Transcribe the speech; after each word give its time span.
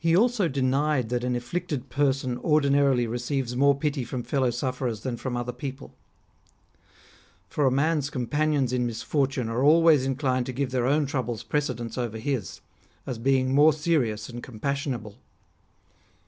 He 0.00 0.16
also 0.16 0.48
denied 0.48 1.08
that 1.10 1.22
an 1.22 1.36
afflicted 1.36 1.88
person 1.90 2.38
ordinarily 2.38 3.06
receives 3.06 3.54
more 3.54 3.78
pity 3.78 4.02
from 4.02 4.24
fellow 4.24 4.50
sufferers 4.50 5.02
than 5.02 5.16
from 5.16 5.36
other 5.36 5.52
people. 5.52 5.94
For 7.48 7.64
a 7.64 7.70
man's 7.70 8.10
companions 8.10 8.72
in 8.72 8.84
misfortune 8.84 9.48
are 9.48 9.62
always 9.62 10.04
inclined 10.04 10.46
to 10.46 10.52
give 10.52 10.72
their 10.72 10.86
own 10.88 11.06
troubles 11.06 11.44
precedence 11.44 11.96
over 11.96 12.18
his, 12.18 12.62
as 13.06 13.18
being 13.18 13.54
more 13.54 13.72
serious 13.72 14.28
and 14.28 14.42
compassionable. 14.42 15.16